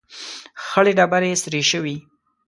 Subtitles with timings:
[0.65, 1.95] ،خړې ډبرې سرې شوې.